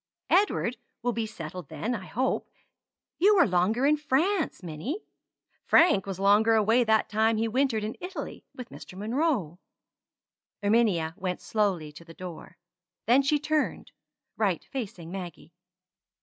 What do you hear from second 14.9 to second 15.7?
Maggie.